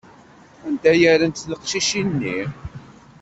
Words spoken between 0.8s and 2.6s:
ara rrent teqcicin-nni?